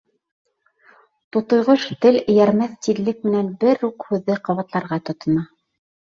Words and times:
Тутыйғош 1.35 1.83
тел 2.05 2.17
эйәрмәҫ 2.21 2.73
тиҙлек 2.87 3.19
менән 3.29 3.51
бер 3.65 3.83
үк 3.89 4.07
һүҙҙе 4.07 4.39
ҡабатларға 4.49 4.99
тотона: 5.11 5.45